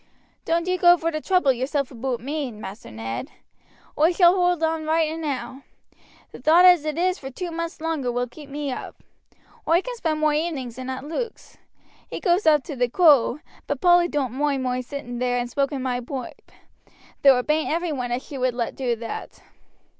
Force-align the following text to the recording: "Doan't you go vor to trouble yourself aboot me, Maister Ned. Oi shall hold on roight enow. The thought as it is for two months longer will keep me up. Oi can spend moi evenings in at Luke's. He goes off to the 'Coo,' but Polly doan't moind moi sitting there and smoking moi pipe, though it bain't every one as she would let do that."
"Doan't 0.45 0.65
you 0.67 0.79
go 0.79 0.95
vor 0.97 1.11
to 1.11 1.21
trouble 1.21 1.53
yourself 1.53 1.91
aboot 1.91 2.21
me, 2.21 2.51
Maister 2.51 2.89
Ned. 2.89 3.29
Oi 3.95 4.11
shall 4.11 4.33
hold 4.33 4.63
on 4.63 4.85
roight 4.87 5.07
enow. 5.11 5.61
The 6.31 6.41
thought 6.41 6.65
as 6.65 6.85
it 6.85 6.97
is 6.97 7.19
for 7.19 7.29
two 7.29 7.51
months 7.51 7.79
longer 7.79 8.11
will 8.11 8.25
keep 8.27 8.49
me 8.49 8.71
up. 8.71 9.03
Oi 9.67 9.83
can 9.83 9.95
spend 9.95 10.19
moi 10.19 10.31
evenings 10.33 10.79
in 10.79 10.89
at 10.89 11.03
Luke's. 11.03 11.59
He 12.09 12.19
goes 12.19 12.47
off 12.47 12.63
to 12.63 12.75
the 12.75 12.89
'Coo,' 12.89 13.41
but 13.67 13.79
Polly 13.79 14.07
doan't 14.07 14.33
moind 14.33 14.63
moi 14.63 14.81
sitting 14.81 15.19
there 15.19 15.37
and 15.37 15.47
smoking 15.51 15.83
moi 15.83 16.01
pipe, 16.01 16.51
though 17.21 17.37
it 17.37 17.45
bain't 17.45 17.69
every 17.69 17.91
one 17.91 18.11
as 18.11 18.23
she 18.25 18.39
would 18.39 18.55
let 18.55 18.73
do 18.73 18.95
that." 18.95 19.43